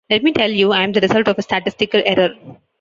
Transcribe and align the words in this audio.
Let 0.09 0.23
me 0.23 0.31
tell 0.33 0.49
you, 0.49 0.73
I'm 0.73 0.93
the 0.93 0.99
result 0.99 1.27
of 1.27 1.37
a 1.37 1.43
statistical 1.43 2.01
error. 2.03 2.33